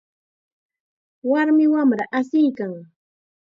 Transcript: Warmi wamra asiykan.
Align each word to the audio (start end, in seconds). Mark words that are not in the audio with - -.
Warmi 1.29 1.65
wamra 1.73 2.03
asiykan. 2.17 2.71